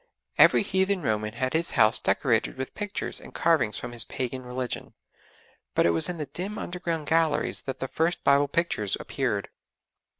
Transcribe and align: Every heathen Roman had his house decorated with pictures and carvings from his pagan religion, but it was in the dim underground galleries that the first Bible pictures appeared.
Every 0.39 0.63
heathen 0.63 1.03
Roman 1.03 1.33
had 1.33 1.53
his 1.53 1.69
house 1.77 1.99
decorated 1.99 2.57
with 2.57 2.73
pictures 2.73 3.21
and 3.21 3.35
carvings 3.35 3.77
from 3.77 3.91
his 3.91 4.03
pagan 4.03 4.41
religion, 4.41 4.95
but 5.75 5.85
it 5.85 5.91
was 5.91 6.09
in 6.09 6.17
the 6.17 6.25
dim 6.25 6.57
underground 6.57 7.05
galleries 7.05 7.61
that 7.61 7.79
the 7.79 7.87
first 7.87 8.23
Bible 8.23 8.47
pictures 8.47 8.97
appeared. 8.99 9.49